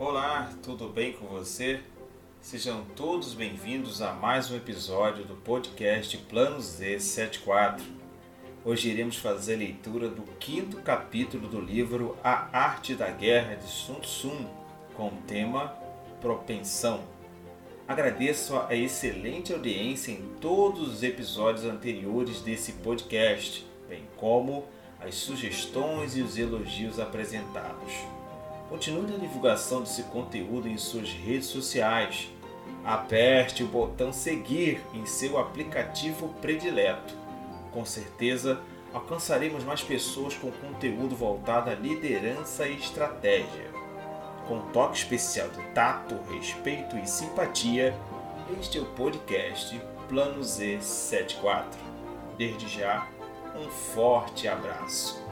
[0.00, 1.78] Olá, tudo bem com você?
[2.40, 7.82] Sejam todos bem-vindos a mais um episódio do podcast Plano Z74.
[8.64, 13.66] Hoje iremos fazer a leitura do quinto capítulo do livro A Arte da Guerra de
[13.66, 14.32] Sun Tzu,
[14.94, 15.76] com o tema
[16.18, 17.04] Propensão.
[17.86, 24.64] Agradeço a excelente audiência em todos os episódios anteriores desse podcast, bem como
[24.98, 28.19] as sugestões e os elogios apresentados.
[28.70, 32.30] Continue a divulgação desse conteúdo em suas redes sociais.
[32.84, 37.12] Aperte o botão seguir em seu aplicativo predileto.
[37.72, 38.60] Com certeza,
[38.94, 43.70] alcançaremos mais pessoas com conteúdo voltado à liderança e estratégia.
[44.46, 47.92] Com um toque especial de tato, respeito e simpatia,
[48.60, 51.74] este é o podcast Plano Z74.
[52.38, 53.08] Desde já,
[53.56, 55.29] um forte abraço.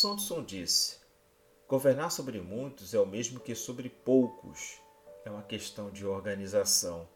[0.00, 0.96] Tzu disse:
[1.66, 4.80] Governar sobre muitos é o mesmo que sobre poucos.
[5.24, 7.08] É uma questão de organização.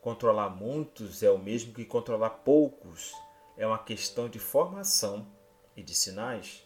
[0.00, 3.12] Controlar muitos é o mesmo que controlar poucos.
[3.56, 5.26] É uma questão de formação
[5.76, 6.62] e de sinais.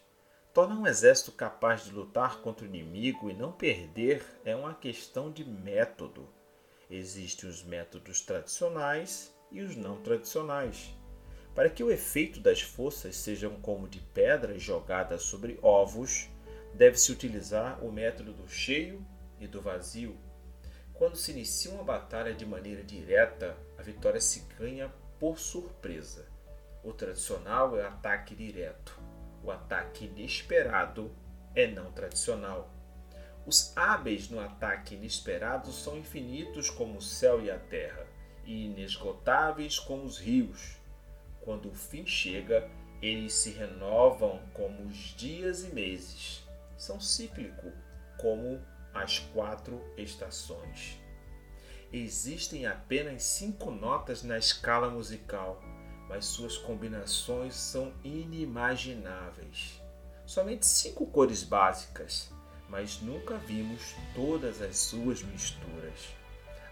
[0.53, 5.33] Tornar um exército capaz de lutar contra o inimigo e não perder é uma questão
[5.33, 6.29] de método.
[6.91, 10.95] Existem os métodos tradicionais e os não tradicionais.
[11.57, 16.29] Para que o efeito das forças sejam como de pedras jogadas sobre ovos,
[16.75, 19.03] deve-se utilizar o método do cheio
[19.41, 20.19] e do vazio.
[20.93, 26.27] Quando se inicia uma batalha de maneira direta, a vitória se ganha por surpresa.
[26.85, 29.01] O tradicional é o ataque direto.
[29.43, 31.11] O ataque inesperado
[31.55, 32.71] é não tradicional.
[33.47, 38.07] Os hábeis no ataque inesperado são infinitos como o céu e a terra,
[38.45, 40.85] e inesgotáveis como os rios.
[41.47, 42.69] Quando o fim chega,
[43.01, 46.43] eles se renovam como os dias e meses.
[46.77, 47.73] São cíclicos,
[48.19, 48.61] como
[48.93, 50.99] as quatro estações.
[51.93, 55.63] Existem apenas cinco notas na escala musical,
[56.09, 59.81] mas suas combinações são inimagináveis.
[60.27, 62.29] Somente cinco cores básicas,
[62.69, 66.09] mas nunca vimos todas as suas misturas.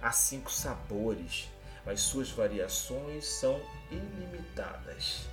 [0.03, 1.49] Há cinco sabores,
[1.85, 5.27] mas suas variações são ilimitadas.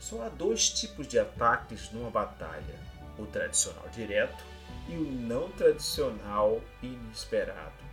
[0.00, 2.78] Só há dois tipos de ataques numa batalha:
[3.18, 4.44] o tradicional direto
[4.88, 7.84] e o não tradicional inesperado.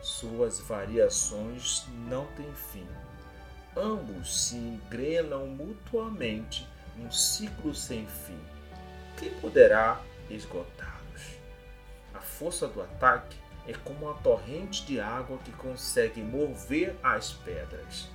[0.00, 2.86] Suas variações não têm fim.
[3.76, 6.66] Ambos se engrenam mutuamente
[6.96, 8.38] num ciclo sem fim.
[9.16, 11.38] Quem poderá esgotá-los?
[12.14, 13.36] A força do ataque
[13.68, 18.08] é como uma torrente de água que consegue mover as pedras.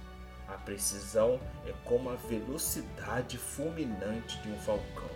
[0.48, 5.10] A precisão é como a velocidade fulminante de um falcão.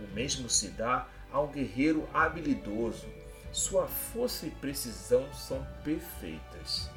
[0.00, 3.08] O mesmo se dá ao guerreiro habilidoso.
[3.52, 6.90] Sua força e precisão são perfeitas.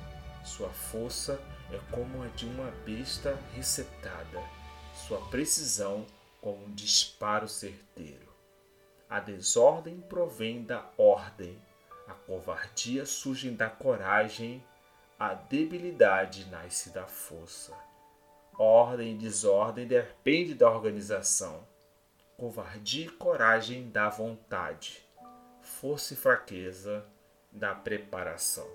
[0.44, 1.40] Sua força
[1.72, 4.44] é como a de uma besta recetada.
[4.94, 6.06] Sua precisão
[6.42, 8.28] como um disparo certeiro.
[9.10, 11.58] A desordem provém da ordem
[12.08, 14.64] a covardia surge da coragem,
[15.20, 17.74] a debilidade nasce da força.
[18.58, 21.68] Ordem e desordem depende da organização.
[22.38, 25.06] Covardia e coragem da vontade.
[25.62, 27.06] Força e fraqueza
[27.52, 28.68] da preparação.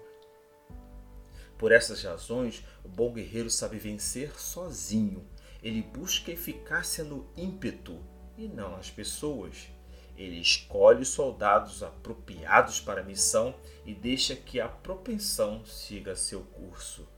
[1.57, 5.27] Por essas razões, o bom guerreiro sabe vencer sozinho.
[5.63, 8.05] Ele busca eficácia no ímpeto
[8.37, 9.72] e não nas pessoas.
[10.17, 16.43] Ele escolhe os soldados apropriados para a missão e deixa que a propensão siga seu
[16.43, 17.09] curso.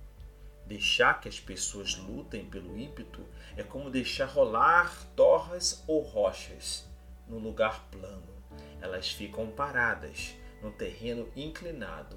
[0.67, 6.89] Deixar que as pessoas lutem pelo ímpeto é como deixar rolar torres ou rochas
[7.29, 8.35] no lugar plano.
[8.81, 12.17] Elas ficam paradas no terreno inclinado.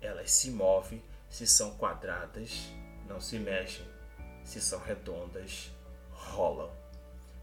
[0.00, 2.68] Elas se movem se são quadradas,
[3.06, 3.86] não se mexem.
[4.44, 5.70] Se são redondas,
[6.10, 6.70] rolam.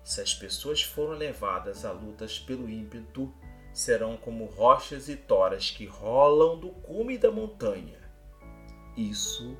[0.05, 3.33] Se as pessoas foram levadas a lutas pelo ímpeto,
[3.73, 7.97] serão como rochas e toras que rolam do cume da montanha.
[8.95, 9.57] Isso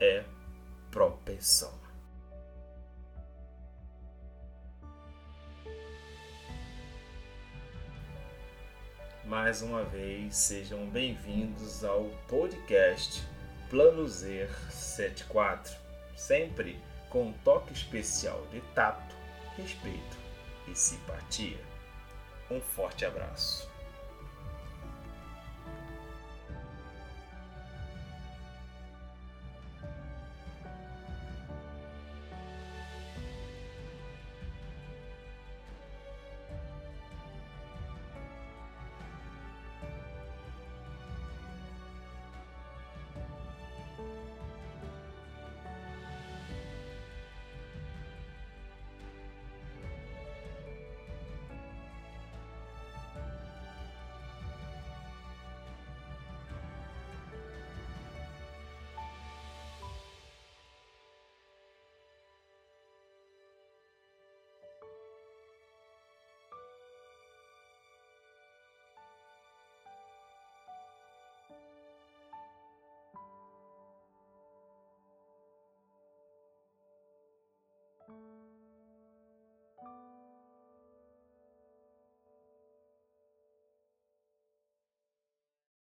[0.00, 0.24] é
[0.90, 1.72] propensão.
[9.24, 13.22] Mais uma vez, sejam bem-vindos ao podcast
[13.70, 15.76] Plano Z 74,
[16.16, 19.17] sempre com um toque especial de tato
[19.58, 20.16] respeito
[20.68, 21.58] e simpatia.
[22.50, 23.68] Um forte abraço.